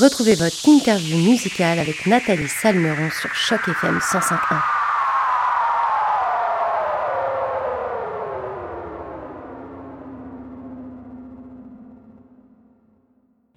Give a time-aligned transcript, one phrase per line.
[0.00, 4.38] Retrouvez votre interview musicale avec Nathalie Salmeron sur Choc FM 105.1.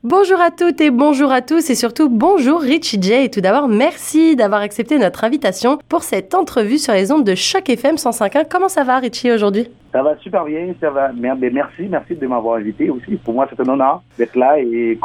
[0.04, 3.14] Bonjour à toutes et bonjour à tous et surtout bonjour Richie J.
[3.14, 7.34] Et tout d'abord, merci d'avoir accepté notre invitation pour cette entrevue sur les ondes de
[7.34, 8.46] Choc FM 105.1.
[8.48, 9.70] Comment ça va Richie aujourd'hui?
[9.98, 11.10] Ça va super bien, ça va.
[11.12, 13.16] Merci, merci de m'avoir invité aussi.
[13.16, 14.96] Pour moi, c'est un honneur d'être là et,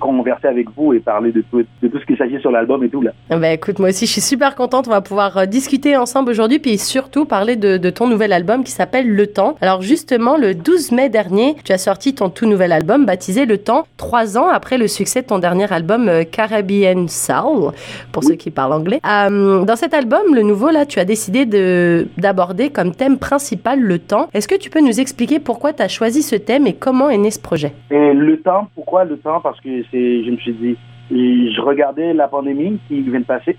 [0.00, 2.88] converser avec vous et parler de tout, de tout ce qui s'agit sur l'album et
[2.88, 3.12] tout là.
[3.30, 4.88] Bah écoute, moi aussi, je suis super contente.
[4.88, 8.64] On va pouvoir euh, discuter ensemble aujourd'hui, puis surtout parler de, de ton nouvel album
[8.64, 9.54] qui s'appelle Le Temps.
[9.60, 13.58] Alors justement, le 12 mai dernier, tu as sorti ton tout nouvel album baptisé Le
[13.58, 17.72] Temps, trois ans après le succès de ton dernier album euh, Caribbean Soul,
[18.10, 19.00] pour ceux qui parlent anglais.
[19.06, 23.78] Euh, dans cet album, le nouveau là, tu as décidé de d'aborder comme thème principal
[23.80, 24.00] le
[24.32, 27.18] Est-ce que tu peux nous expliquer pourquoi tu as choisi ce thème et comment est
[27.18, 27.72] né ce projet?
[27.90, 29.40] Et Le temps, pourquoi le temps?
[29.40, 30.76] Parce que je me suis dit,
[31.10, 33.56] je regardais la pandémie qui vient de passer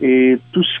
[0.00, 0.78] et tout ce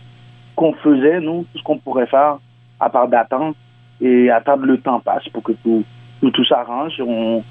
[0.56, 2.38] qu'on faisait, nous, tout ce qu'on pourrait faire,
[2.80, 3.54] à part d'attendre
[4.00, 5.84] et attendre le temps passe pour que tout,
[6.20, 7.00] tout, s'arrange.
[7.00, 7.42] On,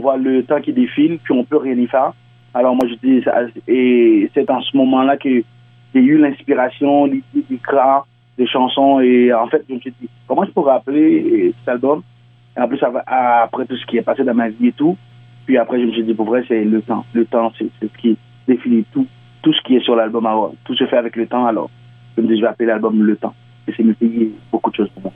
[0.00, 2.12] voit le temps qui défile, puis on peut rien y faire.
[2.54, 3.24] Alors moi, je dis,
[3.68, 5.42] et c'est en ce moment-là que
[5.94, 8.04] j'ai eu l'inspiration, l'idée d'écrire
[8.38, 9.00] des chansons.
[9.00, 12.02] Et en fait, je me suis dit, comment je pourrais appeler cet album?
[12.56, 14.96] Et en plus, après tout ce qui est passé dans ma vie et tout.
[15.44, 17.04] Puis après, je me suis dit, pour vrai, c'est le temps.
[17.12, 18.16] Le temps, c'est ce qui
[18.48, 19.06] définit tout,
[19.42, 20.26] tout ce qui est sur l'album.
[20.64, 21.46] tout se fait avec le temps.
[21.46, 21.70] Alors,
[22.16, 23.34] je me dis, je vais appeler l'album Le Temps.
[23.68, 25.12] Et c'est payer beaucoup de choses pour moi.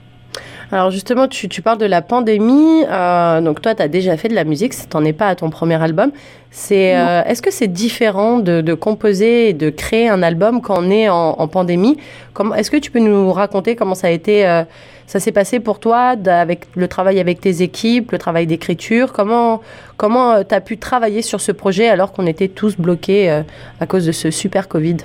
[0.72, 2.84] Alors justement, tu, parles de la pandémie.
[2.88, 5.34] Euh, donc toi, tu as déjà fait de la musique, tu n'en es pas à
[5.34, 6.12] ton premier album.
[6.52, 10.90] C'est, euh, est-ce que c'est différent de, composer et de créer un album quand on
[10.90, 11.96] est en, pandémie?
[12.34, 14.62] Comment, Est-ce que tu peux nous raconter comment ça a été, euh,
[15.06, 19.12] ça s'est passé pour toi avec le travail avec tes équipes, le travail d'écriture?
[19.12, 19.60] Comment
[19.96, 23.42] comment tu as pu travailler sur ce projet alors qu'on était tous bloqués
[23.80, 24.98] à cause de ce super Covid?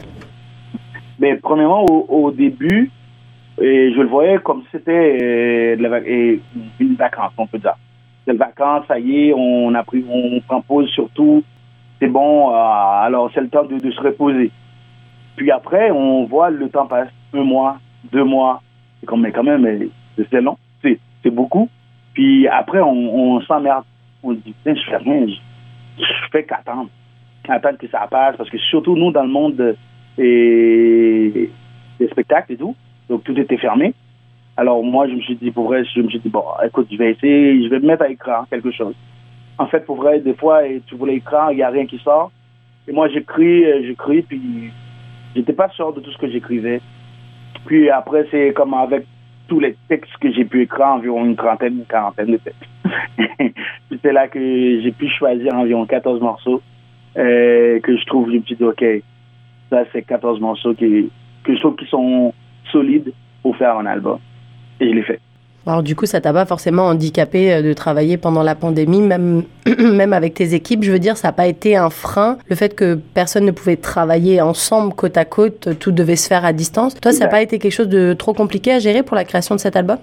[1.18, 2.92] Mais premièrement, au début,
[3.62, 6.38] et je le voyais comme c'était euh,
[6.80, 7.76] une vacance, on peut dire.
[8.26, 11.44] C'est une vacance, ça y est, on a pris, on prend pause surtout.
[12.00, 14.52] C'est bon, euh, alors c'est le temps de, se reposer.
[15.38, 17.78] Puis après, on voit le temps passe, un mois,
[18.12, 18.62] deux mois.
[19.00, 21.00] C'est comme, mais quand même, c'est long, c'est
[21.32, 21.70] beaucoup.
[22.14, 23.84] Puis après, on, on s'emmerde.
[24.22, 26.90] On dit, putain, je fais rien, je, fais qu'attendre.
[27.48, 29.76] Attendre que ça passe, parce que surtout nous, dans le monde
[30.18, 31.50] des
[32.10, 32.76] spectacles et tout,
[33.10, 33.94] donc tout était fermé.
[34.58, 36.98] Alors moi, je me suis dit, pour vrai, je me suis dit, bon, écoute, je
[36.98, 38.96] vais essayer, je vais me mettre à écrire quelque chose.
[39.58, 42.32] En fait, pour vrai, des fois, tu voulais écrire, il n'y a rien qui sort.
[42.88, 44.72] Et moi, j'écris, euh, j'écris, puis
[45.36, 46.82] j'étais pas sûr de tout ce que j'écrivais.
[47.66, 49.06] Puis après, c'est comme avec
[49.48, 52.64] tous les textes que j'ai pu écrire, environ une trentaine, une quarantaine de textes.
[53.90, 56.62] puis c'est là que j'ai pu choisir environ 14 morceaux
[57.18, 58.84] euh, que je trouve, je me suis dit, OK,
[59.70, 61.10] ça, c'est 14 morceaux qui,
[61.44, 62.34] que je trouve qui sont
[62.76, 64.18] solide pour faire un album.
[64.80, 65.20] Et je l'ai fait.
[65.68, 69.44] Alors du coup, ça t'a pas forcément handicapé euh, de travailler pendant la pandémie, même,
[69.80, 70.84] même avec tes équipes?
[70.84, 73.78] Je veux dire, ça n'a pas été un frein, le fait que personne ne pouvait
[73.78, 76.94] travailler ensemble côte à côte, tout devait se faire à distance.
[77.00, 79.56] Toi, ça n'a pas été quelque chose de trop compliqué à gérer pour la création
[79.56, 79.98] de cet album?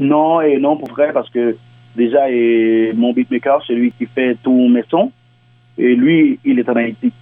[0.00, 1.56] Non, et non pour vrai, parce que
[1.94, 5.12] déjà, et mon beatmaker, c'est lui qui fait tous mes sons,
[5.78, 7.12] et lui, il est en Haïti.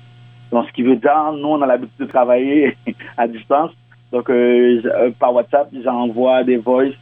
[0.50, 2.76] Donc, ce qui veut dire, nous, on a l'habitude de travailler
[3.18, 3.70] à distance.
[4.12, 6.94] Donc, euh, euh, par WhatsApp, j'envoie des voices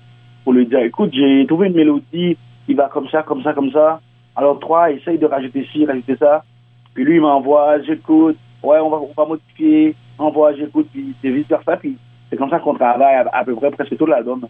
[0.45, 2.37] pour lui dire, écoute, j'ai trouvé une mélodie,
[2.69, 4.01] il va comme ça, comme ça, comme ça.
[4.37, 6.45] Alors, toi, essaye de rajouter ci, rajouter ça.
[6.95, 11.31] Puis lui, il m'envoie, j'écoute, ouais, on va, on va modifier, envoie, j'écoute, puis c'est
[11.31, 11.77] vice versa.
[11.77, 11.97] Puis
[12.31, 14.47] c'est comme ça qu'on travaille à, peu près presque tout l'album.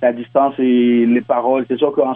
[0.00, 1.66] La distance et les paroles.
[1.68, 2.14] C'est sûr qu'en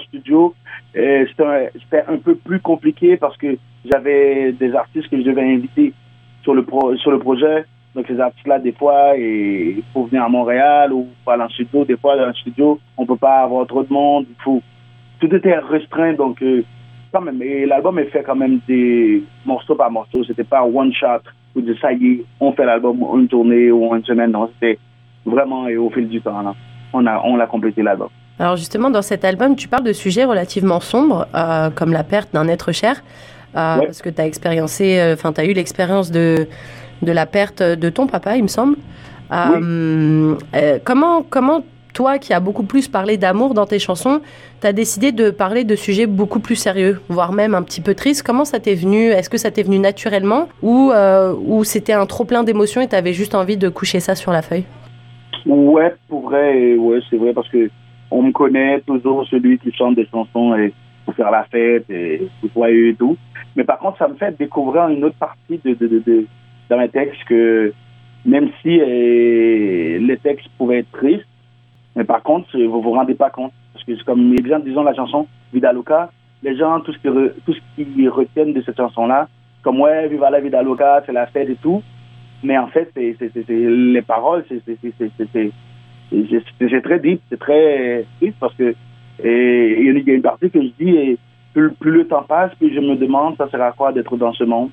[0.00, 0.54] studio,
[0.96, 3.56] euh, c'était un, un, peu plus compliqué parce que
[3.90, 5.94] j'avais des artistes que je devais inviter
[6.42, 7.64] sur le, pro, sur le projet.
[7.96, 11.84] Donc, ces artistes-là, des fois, il faut venir à Montréal ou dans le studio.
[11.86, 14.26] Des fois, dans le studio, on peut pas avoir trop de monde.
[14.28, 14.62] Il faut...
[15.18, 16.62] Tout était restreint, donc, euh,
[17.10, 17.40] quand même.
[17.40, 20.22] Et l'album est fait quand même des morceau par morceau.
[20.24, 21.22] C'était pas one shot
[21.54, 24.32] ou de ça y est, on fait l'album une tournée ou une semaine.
[24.32, 24.78] Non, c'était
[25.24, 26.42] vraiment et au fil du temps.
[26.42, 26.54] Là,
[26.92, 28.08] on a, on l'a complété l'album.
[28.38, 32.34] Alors justement, dans cet album, tu parles de sujets relativement sombres, euh, comme la perte
[32.34, 33.02] d'un être cher,
[33.56, 36.46] euh, parce que tu as expériencé, enfin, tu as eu l'expérience de
[37.02, 38.76] de la perte de ton papa, il me semble.
[39.32, 44.20] Euh, euh, comment, comment toi, qui as beaucoup plus parlé d'amour dans tes chansons,
[44.60, 47.94] tu as décidé de parler de sujets beaucoup plus sérieux, voire même un petit peu
[47.94, 48.22] tristes?
[48.22, 49.06] Comment ça t'est venu?
[49.06, 50.48] Est-ce que ça t'est venu naturellement?
[50.62, 54.00] Ou, euh, ou c'était un trop plein d'émotions et tu avais juste envie de coucher
[54.00, 54.64] ça sur la feuille?
[55.46, 57.70] Ouais, pour vrai, ouais, c'est vrai parce que
[58.10, 60.72] on me connaît toujours celui qui chante des chansons et
[61.04, 63.16] pour faire la fête, et pour joyeux et tout.
[63.54, 66.26] Mais par contre, ça me fait découvrir une autre partie de, de, de, de
[66.68, 67.72] dans mes textes que
[68.24, 71.26] même si euh, les textes pouvaient être tristes,
[71.94, 73.52] mais par contre, vous vous rendez pas compte.
[73.72, 76.10] Parce que comme exemple, disons la chanson Vida Loca,
[76.42, 79.28] les gens, tout ce qu'ils tout ce retiennent de cette chanson-là,
[79.62, 81.82] comme ouais, viva la Vida Loca, c'est la fête et tout.
[82.42, 83.16] Mais en fait, c'est,
[83.48, 84.62] les paroles, c'est,
[86.82, 88.74] très deep, c'est très triste parce que
[89.24, 91.18] il y a une partie que je dis, et
[91.54, 94.34] plus, plus, le temps passe, plus je me demande ça sert à quoi d'être dans
[94.34, 94.70] ce monde?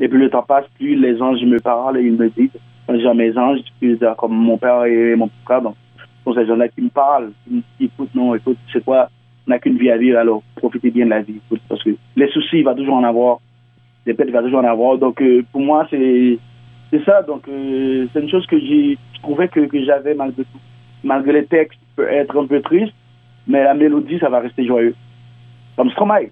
[0.00, 2.50] Et plus le temps passe, plus les anges me parlent et ils me disent,
[2.88, 3.60] j'ai mes anges,
[4.16, 5.76] comme mon père et mon frère, donc,
[6.34, 9.08] ces gens-là qui me parlent, qui me disent, écoute, non, écoute, c'est quoi,
[9.46, 11.90] on n'a qu'une vie à vivre, alors profitez bien de la vie, écoute, parce que
[12.16, 13.38] les soucis, il va toujours en avoir,
[14.06, 14.98] les pètes, il va toujours en avoir.
[14.98, 16.38] Donc, euh, pour moi, c'est
[16.90, 17.22] c'est ça.
[17.22, 20.58] Donc, euh, c'est une chose que j'ai trouvé que, que j'avais malgré tout.
[21.04, 22.92] Malgré les textes, peut être un peu triste,
[23.46, 24.94] mais la mélodie, ça va rester joyeux.
[25.76, 26.30] Comme Stromae.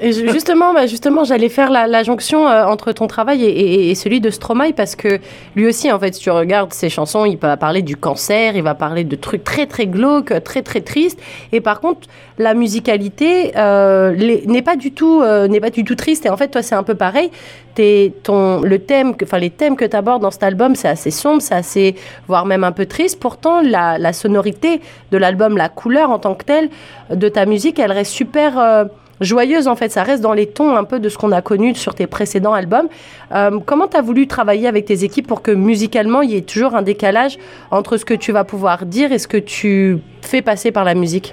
[0.00, 4.30] Et justement, bah, justement, j'allais faire la, jonction euh, entre ton travail et, celui de
[4.30, 5.20] Stromae parce que
[5.54, 8.62] lui aussi, en fait, si tu regardes ses chansons, il va parler du cancer, il
[8.62, 11.20] va parler de trucs très très glauques, très très tristes.
[11.52, 12.08] Et par contre,
[12.38, 16.24] la musicalité euh, n'est pas du tout euh, n'est pas du tout triste.
[16.24, 17.30] Et en fait, toi, c'est un peu pareil.
[17.78, 21.10] Es, ton, le thème, enfin les thèmes que tu abordes dans cet album, c'est assez
[21.10, 21.94] sombre, c'est assez,
[22.26, 23.18] voire même un peu triste.
[23.20, 26.70] Pourtant, la, la sonorité de l'album, la couleur en tant que telle
[27.10, 28.88] de ta musique, elle reste super
[29.22, 29.90] joyeuse en fait.
[29.90, 32.52] Ça reste dans les tons un peu de ce qu'on a connu sur tes précédents
[32.52, 32.88] albums.
[33.32, 36.42] Euh, comment tu as voulu travailler avec tes équipes pour que musicalement il y ait
[36.42, 37.38] toujours un décalage
[37.70, 40.94] entre ce que tu vas pouvoir dire et ce que tu fais passer par la
[40.94, 41.32] musique?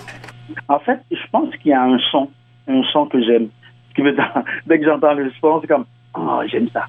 [0.67, 2.29] En fait, je pense qu'il y a un son,
[2.67, 3.49] un son que j'aime.
[4.67, 6.85] Dès que j'entends le son, c'est comme oh j'aime ça.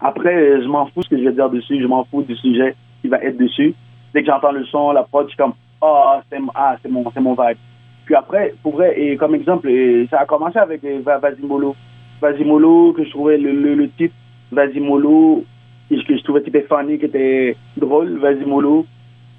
[0.00, 2.74] Après, je m'en fous ce que je vais dire dessus, je m'en fous du sujet
[3.02, 3.74] qui va être dessus.
[4.12, 7.58] Dès que j'entends le son, la prod, je comme oh c'est ah, mon, mon vibe.
[8.08, 9.70] Puis après, pour vrai, et comme exemple,
[10.08, 11.76] ça a commencé avec euh, Vasimolo.
[12.22, 14.14] Vasimolo, que je trouvais le, le, titre
[14.50, 15.44] Vasimolo,
[15.90, 18.86] que je trouvais était funny, qui était drôle, Vasimolo.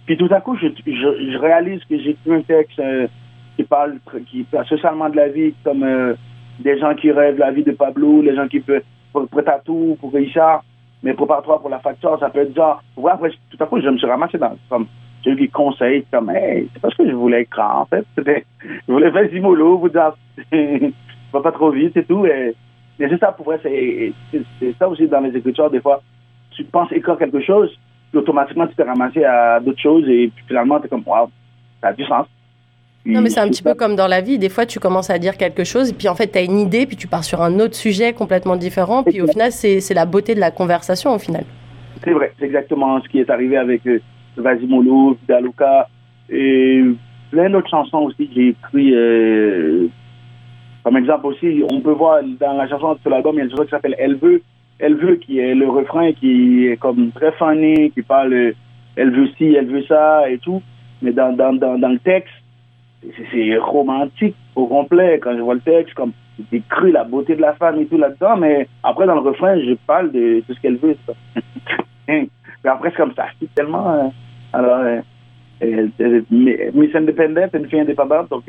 [0.05, 3.07] Puis tout à coup, je, je, réalise que j'ai un texte euh,
[3.55, 3.97] qui parle
[4.29, 6.13] qui parle socialement de la vie, comme euh,
[6.59, 8.83] des gens qui rêvent la vie de Pablo, les gens qui peuvent
[9.47, 10.63] à tout pour Richard,
[11.01, 12.83] mais prépare-toi pour la facture, ça peut être genre.
[12.95, 14.85] Ouais, après, tout à coup, je me suis ramassé dans comme
[15.23, 18.05] j'ai eu des conseils comme, hey, c'est pas ce que je voulais écrire, en fait.
[18.87, 20.13] Je voulais faire Zimolo, vous dire,
[21.33, 22.25] va pas trop vite et tout.
[22.25, 22.55] Et,
[22.97, 24.13] c'est ça, pour vrai, c'est,
[24.77, 26.01] ça aussi dans les écritures, des fois.
[26.51, 27.69] Tu penses écrire quelque chose,
[28.11, 31.29] puis automatiquement, tu t'es ramassé à d'autres choses et puis finalement, t'es comme, wow,
[31.81, 32.27] ça a du sens.
[33.05, 34.37] non, mais c'est un petit peu comme dans la vie.
[34.37, 36.59] Des fois, tu commences à dire quelque chose, et puis en fait, tu as une
[36.59, 39.03] idée, puis tu pars sur un autre sujet complètement différent.
[39.03, 41.45] Puis au final, c'est, c'est la beauté de la conversation, au final.
[42.03, 44.01] C'est vrai, c'est exactement ce qui est arrivé avec euh,
[44.37, 45.87] Vasimolo, Vidaluka
[46.29, 46.83] et
[47.31, 48.93] plein d'autres chansons aussi que j'ai écrit.
[48.93, 49.87] Euh,
[50.83, 53.51] comme exemple aussi, on peut voir dans la chanson de l'album, il y a une
[53.51, 54.41] chanson qui s'appelle Elle veut.
[54.79, 58.53] Elle veut, qui est le refrain qui est comme très funny, qui parle
[58.95, 60.61] elle veut ci, elle veut ça et tout.
[61.01, 62.33] Mais dans, dans, dans, dans le texte,
[63.31, 65.19] c'est romantique au complet.
[65.21, 66.11] Quand je vois le texte, comme
[66.83, 70.11] la beauté de la femme et tout là-dedans, mais après dans le refrain, je parle
[70.11, 70.97] de tout ce qu'elle veut.
[72.63, 73.93] mais après, c'est comme ça, c'est tellement.
[73.93, 74.07] Euh,
[74.53, 75.01] alors, euh,
[75.63, 76.21] euh,
[76.73, 78.43] Miss Independent, une fille indépendante, donc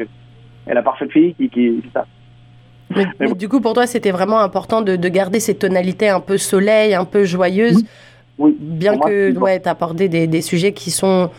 [0.66, 2.06] elle a parfaite fille qui, qui, ça.
[2.96, 6.38] Mais, du coup, pour toi, c'était vraiment important de, de, garder ces tonalités un peu
[6.38, 7.84] soleil, un peu joyeuses.
[8.36, 8.56] Oui.
[8.58, 11.30] Bien que ouais, tu abordé des, des, sujets qui sont.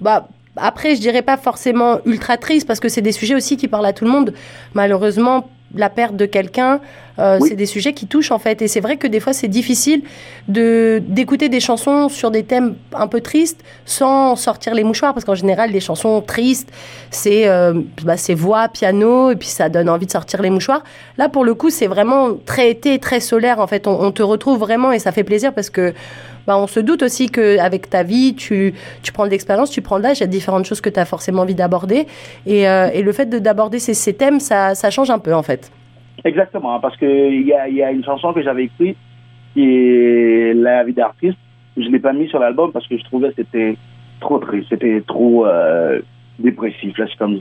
[0.00, 3.68] Bah, après, je dirais pas forcément ultra tristes, parce que c'est des sujets aussi qui
[3.68, 4.32] parlent à tout le monde.
[4.74, 5.48] Malheureusement,
[5.80, 6.80] la perte de quelqu'un,
[7.18, 8.60] euh, c'est des sujets qui touchent en fait.
[8.62, 10.02] Et c'est vrai que des fois c'est difficile
[10.48, 15.24] de d'écouter des chansons sur des thèmes un peu tristes sans sortir les mouchoirs, parce
[15.24, 16.70] qu'en général les chansons tristes
[17.10, 20.82] c'est euh, bah, voix, piano, et puis ça donne envie de sortir les mouchoirs.
[21.18, 23.86] Là pour le coup c'est vraiment très été, très solaire en fait.
[23.86, 25.92] On, te retrouve vraiment et ça fait plaisir parce que
[26.46, 28.74] bah, on se doute aussi qu'avec ta vie, tu,
[29.12, 31.04] prends de l'expérience, tu prends de l'âge, il y a différentes choses que tu as
[31.04, 32.06] forcément envie d'aborder.
[32.46, 35.70] Et, euh, le fait d'aborder ces, thèmes, ça, change un peu en fait.
[36.24, 38.96] Exactement, parce qu'il y a, y a une chanson que j'avais écrite
[39.54, 41.38] qui est La vie d'artiste.
[41.76, 43.76] Je ne l'ai pas mis sur l'album parce que je trouvais que c'était
[44.20, 46.00] trop triste, c'était trop euh,
[46.38, 46.96] dépressif.
[46.98, 47.40] Là, c'est comme.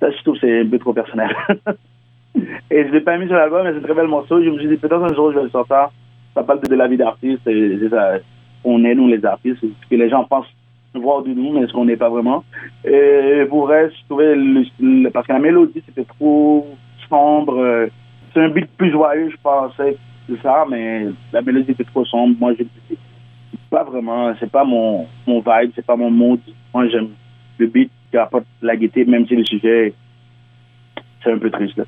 [0.00, 1.30] Ça, je trouve c'est un peu trop personnel.
[2.70, 4.42] et je ne l'ai pas mis sur l'album, mais c'est un très bel morceau.
[4.42, 5.90] Je me suis dit, peut-être un jour, je vais le sortir
[6.34, 7.42] ça parle de la vie d'artiste.
[7.44, 8.18] C'est ça.
[8.64, 9.60] On est, nous, les artistes.
[9.60, 10.46] Ce que les gens pensent
[10.94, 12.44] voir de nous, mais ce qu'on n'est pas vraiment.
[12.84, 16.66] Et pour reste, je trouvais, parce que la mélodie, c'était trop
[17.08, 17.88] sombre.
[18.32, 19.96] C'est un beat plus joyeux, je pensais,
[20.28, 22.36] c'est ça, mais la mélodie était trop sombre.
[22.38, 22.64] Moi, je
[23.70, 26.40] pas vraiment, c'est pas mon, mon vibe, c'est pas mon mode.
[26.74, 27.08] Moi, j'aime
[27.58, 29.94] le beat qui apporte la gaieté, même si le sujet
[31.22, 31.80] c'est un peu triste.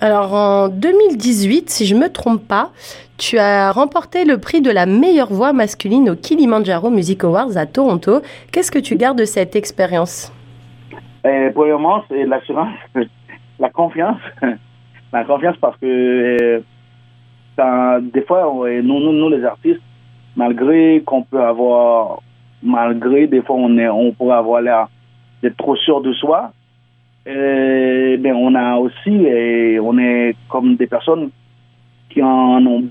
[0.00, 2.70] Alors en 2018, si je me trompe pas,
[3.16, 7.66] tu as remporté le prix de la meilleure voix masculine au Kilimanjaro Music Awards à
[7.66, 8.20] Toronto.
[8.50, 10.32] Qu'est-ce que tu gardes de cette expérience?
[11.24, 12.74] Euh, Premièrement, c'est l'assurance,
[13.60, 14.18] la confiance.
[15.12, 16.60] la confiance parce que euh,
[18.00, 19.80] des fois, nous, nous, nous, les artistes,
[20.34, 22.20] malgré qu'on peut avoir,
[22.64, 24.88] malgré des fois on, est, on pourrait avoir l'air
[25.40, 26.50] d'être trop sûr de soi,
[27.26, 31.30] euh, ben on a aussi, et on est comme des personnes
[32.10, 32.84] qui en ont,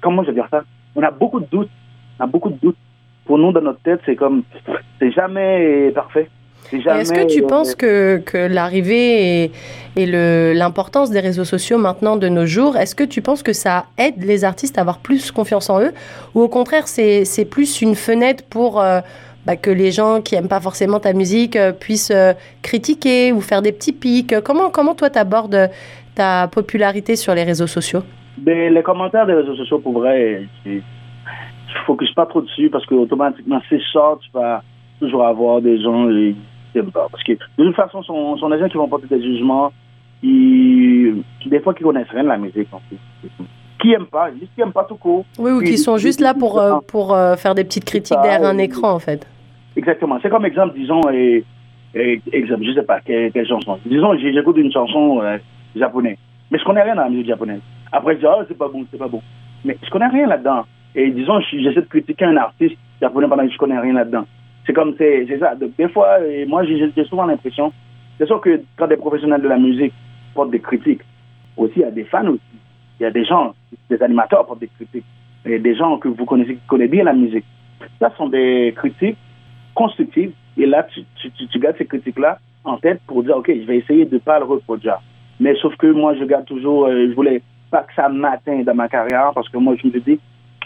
[0.00, 0.62] comment je vais dire ça,
[0.94, 1.70] on a beaucoup de doutes,
[2.18, 2.76] on a beaucoup de doutes.
[3.24, 4.44] Pour nous, dans notre tête, c'est comme,
[4.98, 6.28] c'est jamais parfait.
[6.72, 9.52] Est-ce que tu penses que, que l'arrivée et,
[9.96, 13.86] et l'importance des réseaux sociaux maintenant de nos jours, est-ce que tu penses que ça
[13.98, 15.92] aide les artistes à avoir plus confiance en eux?
[16.34, 19.00] Ou au contraire, c'est plus une fenêtre pour euh,
[19.46, 23.40] bah, que les gens qui n'aiment pas forcément ta musique euh, puissent euh, critiquer ou
[23.40, 25.70] faire des petits pics Comment, comment toi, tu abordes
[26.14, 28.02] ta popularité sur les réseaux sociaux?
[28.38, 30.80] Ben, Les commentaires des réseaux sociaux, pour vrai, je ne
[31.86, 34.62] focus pas trop dessus parce qu'automatiquement, c'est ça, tu vas
[34.98, 36.08] toujours avoir des gens
[36.82, 39.72] parce que de toute façon, ce sont, des gens qui vont porter des jugements,
[40.20, 41.12] qui,
[41.46, 42.68] des fois, qui connaissent rien de la musique.
[43.80, 45.24] Qui n'aiment pas, juste qui n'aiment pas tout court.
[45.38, 48.48] Oui, ou qui sont juste là pour, euh, pour euh, faire des petites critiques derrière
[48.48, 49.26] un écran, en fait.
[49.76, 50.18] Exactement.
[50.22, 51.44] C'est comme exemple, disons, et,
[51.94, 53.78] et, exemple, je sais pas quelle, chanson.
[53.84, 55.38] Disons, j'écoute une chanson euh,
[55.74, 56.16] japonaise,
[56.50, 57.60] mais je connais rien dans la musique japonaise.
[57.92, 59.22] Après, je dis, oh, c'est pas bon, c'est pas bon.
[59.64, 60.64] Mais je connais rien là-dedans.
[60.94, 64.24] Et disons, j'essaie de critiquer un artiste japonais pendant que je connais rien là-dedans.
[64.66, 65.54] C'est comme, c'est ça.
[65.54, 66.18] des fois,
[66.48, 67.72] moi, j'ai souvent l'impression,
[68.18, 69.92] c'est sûr que quand des professionnels de la musique
[70.34, 71.02] portent des critiques,
[71.56, 72.40] aussi, il y a des fans aussi.
[72.98, 73.54] Il y a des gens,
[73.90, 75.04] des animateurs portent des critiques.
[75.44, 77.44] A des gens que vous connaissez qui connaissent bien la musique.
[78.00, 79.18] Ça sont des critiques
[79.76, 80.32] constructives.
[80.56, 83.76] Et là, tu, tu, tu, gardes ces critiques-là en tête pour dire, OK, je vais
[83.76, 84.98] essayer de ne pas le reproduire.
[85.38, 88.74] Mais sauf que moi, je garde toujours, euh, je voulais pas que ça m'atteigne dans
[88.74, 90.18] ma carrière parce que moi, je me dis,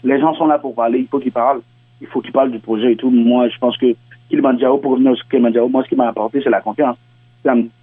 [0.02, 1.60] les gens sont là pour parler, il faut qu'ils parlent
[2.00, 3.10] il faut qu'il parle du projet et tout.
[3.10, 3.94] Moi, je pense que
[4.28, 6.96] Kilimanjaro, pour revenir au Kilimanjaro, moi, ce qui m'a apporté, c'est la confiance.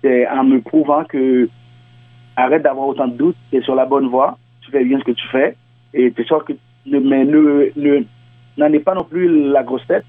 [0.01, 1.49] C'est en me prouvant que
[2.35, 5.03] arrête d'avoir autant de doutes, tu es sur la bonne voie, tu fais bien ce
[5.03, 5.55] que tu fais,
[5.93, 6.53] et tu es sûr que,
[6.85, 8.03] mais ne,
[8.57, 10.05] n'en est pas non plus la grosse tête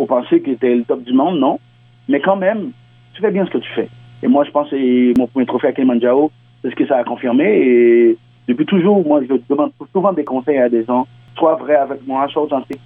[0.00, 1.60] pour penser que tu es le top du monde, non.
[2.08, 2.70] Mais quand même,
[3.12, 3.90] tu fais bien ce que tu fais.
[4.22, 7.04] Et moi, je pense que mon premier trophée à Kilimanjaro, c'est ce que ça a
[7.04, 7.44] confirmé.
[7.44, 8.16] Et
[8.48, 11.06] depuis toujours, moi, je demande souvent des conseils à des gens.
[11.36, 12.80] Sois vrai avec moi, sois authentique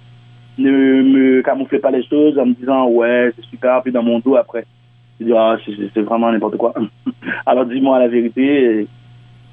[0.57, 4.19] ne me camouflez pas les choses en me disant ouais c'est super puis dans mon
[4.19, 4.65] dos après
[5.19, 5.57] je dis ah
[5.93, 6.73] c'est vraiment n'importe quoi
[7.45, 8.87] alors dis-moi la vérité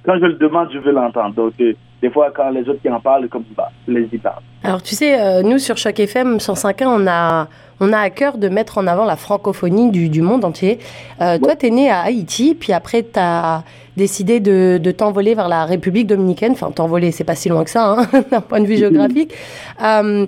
[0.05, 2.91] quand je le demande je veux l'entendre donc euh, des fois quand les autres qui
[2.91, 6.41] en parlent comme bah les y parlent alors tu sais euh, nous sur Choc FM
[6.41, 7.49] 105 ans on a
[7.83, 10.79] on a à cœur de mettre en avant la francophonie du, du monde entier.
[11.21, 13.65] Euh, Toi, tu es né à Haïti, puis après, tu as
[13.97, 16.53] décidé de, de t'envoler vers la République dominicaine.
[16.53, 19.35] Enfin, t'envoler, c'est pas si loin que ça, hein, d'un point de vue géographique.
[19.83, 20.27] Euh,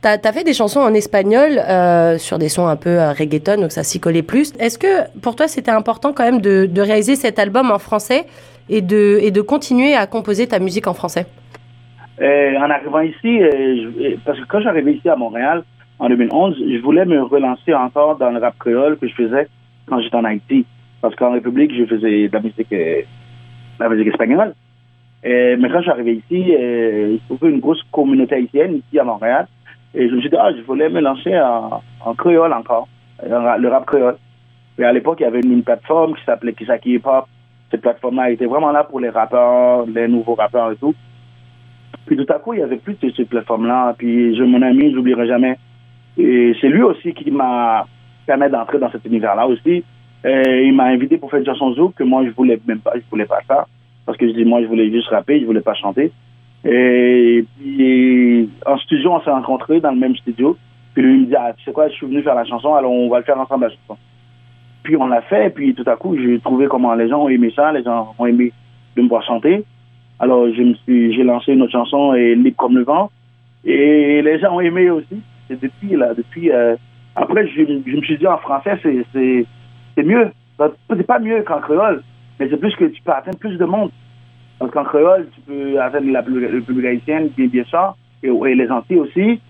[0.00, 1.60] tu as, fait des chansons en espagnol
[2.18, 4.52] sur des sons un peu reggaeton, donc ça s'y collait plus.
[4.60, 8.26] Est-ce que pour toi c'était important quand même de, de, réaliser cet album en français?
[8.68, 11.26] Et de, et de continuer à composer ta musique en français
[12.20, 13.40] euh, En arrivant ici,
[14.24, 15.64] parce que quand j'arrivais ici à Montréal
[15.98, 19.48] en 2011, je voulais me relancer encore dans le rap créole que je faisais
[19.86, 20.64] quand j'étais en Haïti.
[21.00, 22.74] Parce qu'en République, je faisais de la musique,
[23.80, 24.54] la musique espagnole.
[25.24, 29.46] mais quand j'arrivais ici, il se trouvait une grosse communauté haïtienne ici à Montréal.
[29.94, 32.88] Et je me suis dit, ah, je voulais me lancer en, en créole encore,
[33.22, 34.16] le rap créole.
[34.78, 37.26] Et à l'époque, il y avait une, plateforme qui s'appelait Kisaki Hip Hop.
[37.72, 40.94] Cette plateforme-là était vraiment là pour les rappeurs, les nouveaux rappeurs et tout.
[42.06, 43.94] Puis tout à coup, il y avait plus de cette plateforme-là.
[43.98, 45.58] Puis je, mon ami, je l'oublierai jamais.
[46.16, 47.86] Et c'est lui aussi qui m'a
[48.26, 49.82] permis d'entrer dans cet univers-là aussi.
[50.24, 53.00] Il m'a invité pour faire une chanson zouk que moi, je voulais même pas, je
[53.10, 53.66] voulais pas ça.
[54.06, 56.12] Parce que je dis, moi, je voulais juste rapper, je voulais pas chanter.
[56.64, 60.56] Et puis, en studio, on s'est rencontrés dans le même studio.
[60.92, 62.74] Puis lui, il me dit, ah, tu sais quoi, je suis venu faire la chanson,
[62.74, 63.96] alors on va le faire ensemble la chanson.
[64.82, 67.28] Puis on l'a fait, et puis tout à coup, j'ai trouvé comment les gens ont
[67.28, 68.52] aimé ça, les gens ont aimé
[68.96, 69.64] de me voir chanter.
[70.18, 73.10] Alors, j'ai lancé une autre chanson, et Libre comme le vent.
[73.64, 75.20] Et les gens ont aimé aussi.
[75.50, 76.76] Et depuis, là, depuis, euh,
[77.16, 79.44] après, je, me suis dit, en français, c'est, c'est,
[79.96, 80.30] c'est mieux.
[80.88, 82.02] C'est pas mieux qu'en créole,
[82.38, 83.90] mais c'est plus que tu peux atteindre plus de monde.
[84.58, 88.70] Parce qu'en créole, tu peux atteindre la, le public haïtien, bien, bien ça, et, les
[88.70, 89.40] Antilles aussi.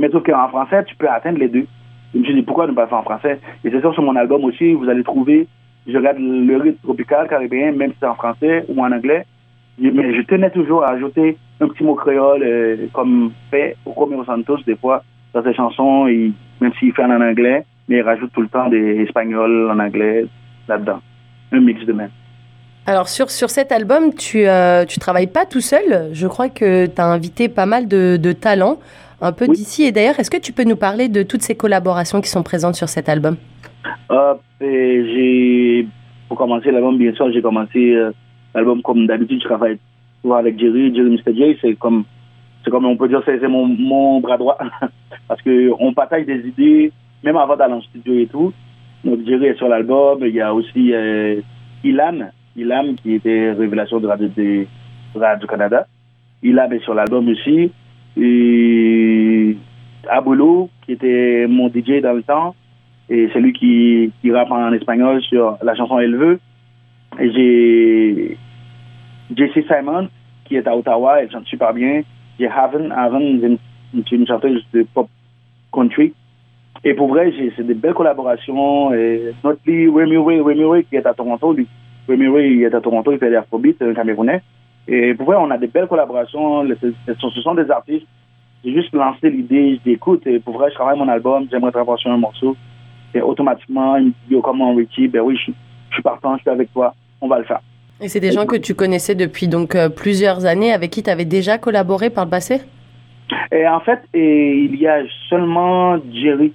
[0.00, 1.66] Mais sauf qu'en français, tu peux atteindre les deux.
[2.14, 3.40] Je me suis dit, pourquoi ne pas faire en français?
[3.64, 5.46] Et c'est sûr, sur mon album aussi, vous allez trouver,
[5.86, 9.24] je regarde le rythme tropical, caribéen, même si c'est en français ou en anglais.
[9.78, 14.58] Mais je tenais toujours à ajouter un petit mot créole, euh, comme fait Romeo Santos,
[14.66, 15.02] des fois,
[15.32, 19.00] dans ses chansons, même s'il fait en anglais, mais il rajoute tout le temps des
[19.00, 20.26] espagnols en anglais
[20.68, 21.00] là-dedans.
[21.52, 22.10] Un mix de même.
[22.86, 26.10] Alors sur, sur cet album, tu euh, tu travailles pas tout seul.
[26.12, 28.78] Je crois que tu as invité pas mal de, de talents,
[29.22, 30.18] un peu d'ici et d'ailleurs.
[30.18, 33.08] Est-ce que tu peux nous parler de toutes ces collaborations qui sont présentes sur cet
[33.08, 33.36] album?
[34.10, 35.86] Euh, j'ai
[36.28, 38.12] Pour commencer l'album, bien sûr, j'ai commencé euh,
[38.54, 39.40] l'album comme d'habitude.
[39.40, 39.78] Je travaille
[40.22, 41.34] toujours avec Jerry, Jerry Mr.
[41.34, 41.58] J.
[41.60, 42.04] C'est comme,
[42.64, 44.58] c'est comme on peut dire, c'est mon, mon bras droit.
[45.28, 46.92] Parce qu'on partage des idées,
[47.24, 48.52] même avant d'aller en studio et tout.
[49.04, 50.18] Donc Jerry est sur l'album.
[50.22, 51.40] Il y a aussi euh,
[51.84, 54.66] Ilan Ilam, qui était révélation de Radio, de
[55.14, 55.86] Radio Canada.
[56.42, 57.70] Ilam est sur l'album aussi.
[58.16, 59.56] Et
[60.86, 62.54] qui était mon DJ dans le temps,
[63.08, 66.40] et c'est lui qui, qui rappe en espagnol sur la chanson Elle veut.
[67.18, 68.36] J'ai
[69.36, 70.08] Jessie Simon,
[70.44, 72.02] qui est à Ottawa, elle chante super bien.
[72.38, 73.58] J'ai Haven, Haven,
[73.92, 75.08] c'est une chanteuse de pop
[75.72, 76.14] country.
[76.84, 78.92] Et pour vrai, c'est des belles collaborations.
[78.94, 80.16] Et Notly, Remy
[80.64, 81.68] Ray, qui est à Toronto, lui,
[82.06, 84.42] Premier il est à Toronto, il fait des afrobeats, un Camerounais.
[84.88, 86.64] Et pour vrai, on a des belles collaborations.
[86.66, 88.06] Ce sont des artistes.
[88.64, 91.98] J'ai juste lancé l'idée, je écoute, et pour vrai, je travaille mon album, j'aimerais travailler
[91.98, 92.56] sur un morceau.
[93.12, 95.50] Et automatiquement, il me dit, oh, comment Richie, ben oui, je,
[95.92, 97.60] suis partant, je suis avec toi, on va le faire.
[98.00, 101.10] Et c'est des gens que tu connaissais depuis donc euh, plusieurs années, avec qui tu
[101.10, 102.60] avais déjà collaboré par le passé?
[103.50, 106.52] Et En fait, et, il y a seulement Jerry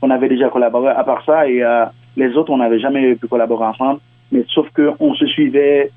[0.00, 0.90] qu'on avait déjà collaboré.
[0.90, 4.00] À part ça, et euh, les autres, on n'avait jamais pu collaborer ensemble.
[4.30, 5.90] Mais sauf qu'on se suivait,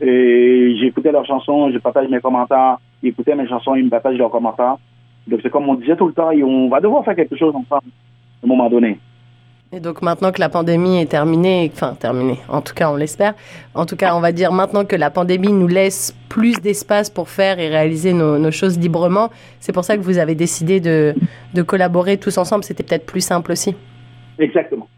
[0.00, 4.30] j'écoutais leurs chansons, je partage mes commentaires, ils écoutaient mes chansons, ils me partagent leurs
[4.30, 4.76] commentaires.
[5.26, 7.90] Donc c'est comme on disait tout le temps, on va devoir faire quelque chose ensemble
[8.42, 8.98] à un moment donné.
[9.70, 13.34] Et donc maintenant que la pandémie est terminée, enfin terminée, en tout cas on l'espère,
[13.74, 17.28] en tout cas on va dire maintenant que la pandémie nous laisse plus d'espace pour
[17.28, 19.28] faire et réaliser nos, nos choses librement,
[19.60, 21.14] c'est pour ça que vous avez décidé de,
[21.52, 23.76] de collaborer tous ensemble, c'était peut-être plus simple aussi.
[24.38, 24.88] Exactement.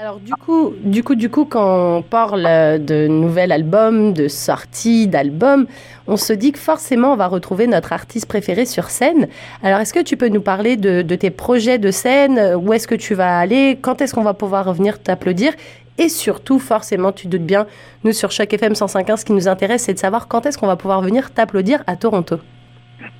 [0.00, 5.06] Alors du coup, du coup, du coup, quand on parle de nouvel album, de sortie
[5.08, 5.66] d'album,
[6.06, 9.28] on se dit que forcément on va retrouver notre artiste préféré sur scène.
[9.62, 12.40] Alors est-ce que tu peux nous parler de, tes projets de scène?
[12.56, 13.78] Où est-ce que tu vas aller?
[13.82, 15.52] Quand est-ce qu'on va pouvoir revenir t'applaudir?
[15.98, 17.66] Et surtout, forcément, tu doutes bien,
[18.02, 20.66] nous sur chaque FM 105.1, ce qui nous intéresse, c'est de savoir quand est-ce qu'on
[20.66, 22.36] va pouvoir venir t'applaudir à Toronto.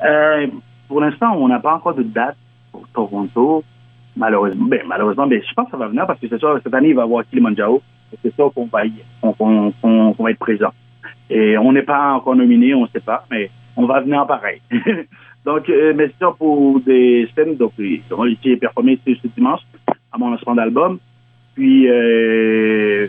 [0.02, 0.46] Euh,
[0.88, 2.36] pour l'instant, on n'a pas encore de date
[2.72, 3.64] pour Toronto.
[4.20, 6.94] Malheureusement, ben, malheureusement, ben, je pense que ça va venir parce que cette année, il
[6.94, 7.80] va y avoir Kilimanjaro.
[8.22, 10.72] C'est sûr qu'on va, y, va être présent.
[11.30, 14.60] Et on n'est pas encore nominé, on ne sait pas, mais on va venir pareil.
[15.46, 19.62] donc, euh, mais c'est sûr pour des scènes, donc, j'ai performé ce, ce dimanche
[20.12, 20.98] à mon lancement d'album.
[21.54, 23.08] Puis, euh,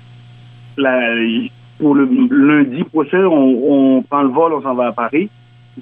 [1.78, 5.30] pour le lundi prochain, on, on prend le vol, on s'en va à Paris.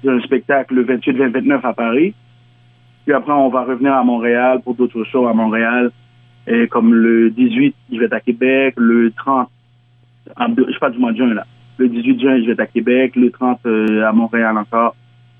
[0.01, 2.15] C'est un spectacle le 28-29 à Paris.
[3.09, 5.89] Puis après, on va revenir à Montréal pour d'autres shows à Montréal.
[6.45, 8.75] Et comme le 18, je vais être à Québec.
[8.77, 9.49] Le 30,
[10.27, 11.43] je pas du mois de juin, là.
[11.79, 13.15] Le 18 juin, je vais être à Québec.
[13.15, 14.95] Le 30, euh, à Montréal encore.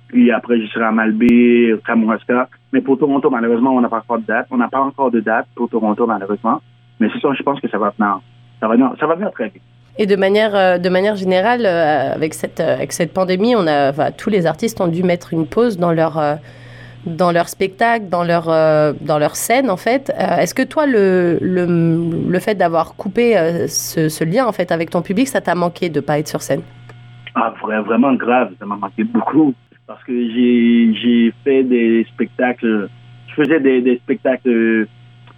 [0.08, 2.49] Puis après, je serai à Malbé, Kamouraska.
[2.73, 4.47] Mais pour Toronto, malheureusement, on n'a pas encore de date.
[4.49, 6.63] On n'a pas encore de date pour Toronto, malheureusement.
[6.99, 8.19] Mais c'est ça, je pense que ça va venir.
[8.60, 9.62] Ça va venir, ça va venir très vite.
[9.99, 14.12] Et de manière, euh, de manière générale, euh, avec cette, avec cette pandémie, on a,
[14.12, 16.17] tous les artistes ont dû mettre une pause dans leur,
[17.06, 20.12] dans leur spectacle, dans leur, euh, dans leur scène, en fait.
[20.20, 24.72] Euh, est-ce que toi, le, le, le fait d'avoir coupé euh, ce, lien, en fait,
[24.72, 26.62] avec ton public, ça t'a manqué de ne pas être sur scène?
[27.36, 29.54] Ah, vraiment grave, ça m'a manqué beaucoup.
[29.88, 32.90] Parce que j'ai fait des spectacles,
[33.28, 34.88] je faisais des, des spectacles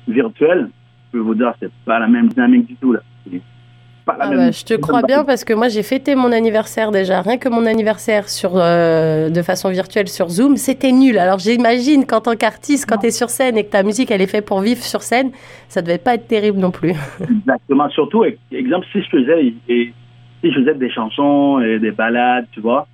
[0.07, 0.69] virtuels.
[1.07, 2.99] Je peux vous dire, c'est pas la même dynamique du tout, là.
[4.07, 7.21] Ah bah, je te crois bien parce que moi j'ai fêté mon anniversaire déjà.
[7.21, 11.17] Rien que mon anniversaire sur, euh, de façon virtuelle sur Zoom, c'était nul.
[11.17, 14.21] Alors j'imagine qu'en tant qu'artiste, quand tu es sur scène et que ta musique elle
[14.21, 15.31] est faite pour vivre sur scène,
[15.69, 16.93] ça devait pas être terrible non plus.
[17.21, 17.89] Exactement.
[17.89, 19.93] Surtout, exemple, si je faisais, si
[20.43, 22.87] je faisais des chansons et des balades, tu vois.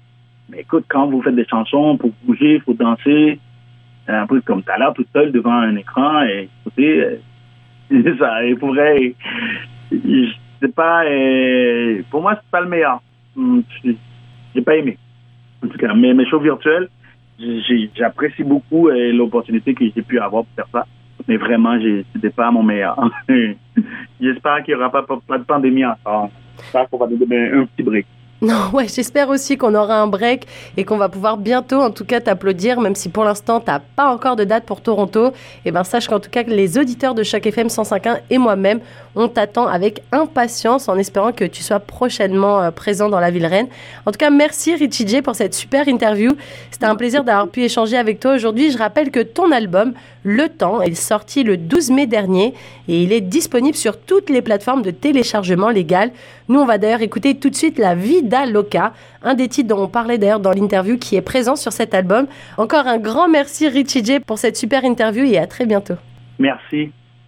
[0.50, 3.40] Mais écoute, quand vous faites des chansons, pour bouger, il faut danser.
[4.10, 7.20] Un peu comme tout à l'heure, tout seul devant un écran et écoutez,
[8.20, 8.46] ça.
[8.46, 9.14] Et pour vrai,
[10.62, 13.02] c'est pas, euh, pour moi, c'est pas le meilleur.
[13.36, 14.98] Hmm, j'ai pas aimé.
[15.64, 16.90] En tout cas, mais mes shows virtuels,
[17.96, 20.86] j'apprécie beaucoup euh, l'opportunité que j'ai pu avoir pour faire ça.
[21.28, 21.78] Mais vraiment,
[22.14, 22.98] c'était pas mon meilleur.
[24.22, 26.30] J'espère qu'il n'y aura pas, pas, de pandémie encore.
[26.58, 28.06] J'espère qu'on va donner un petit break.
[28.44, 30.46] Non, ouais, j'espère aussi qu'on aura un break
[30.78, 34.14] et qu'on va pouvoir bientôt, en tout cas, t'applaudir, même si pour l'instant, t'as pas
[34.14, 35.30] encore de date pour Toronto.
[35.30, 35.32] Et
[35.66, 38.80] eh ben, sache qu'en tout cas, les auditeurs de chaque FM 105.1 et moi-même,
[39.16, 43.48] on t'attend avec impatience en espérant que tu sois prochainement euh, présent dans la ville
[43.48, 43.68] reine.
[44.06, 46.34] En tout cas, merci Richie J pour cette super interview.
[46.70, 48.72] C'était un plaisir d'avoir pu échanger avec toi aujourd'hui.
[48.72, 52.54] Je rappelle que ton album, Le Temps, est sorti le 12 mai dernier
[52.88, 56.12] et il est disponible sur toutes les plateformes de téléchargement légal.
[56.48, 57.96] Nous, on va d'ailleurs écouter tout de suite La
[58.28, 58.92] Vida Loca,
[59.24, 62.28] un des titres dont on parlait d'ailleurs dans l'interview qui est présent sur cet album.
[62.58, 65.96] Encore un grand merci Richie J pour cette super interview et à très bientôt.
[66.38, 66.92] Merci.